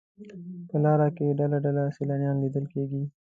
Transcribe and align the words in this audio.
په 0.69 0.75
لاره 0.83 1.07
کې 1.17 1.35
ډله 1.39 1.57
ډله 1.65 1.83
سیلانیان 1.97 2.35
لیدل 2.43 2.65
کېږي. 2.73 3.03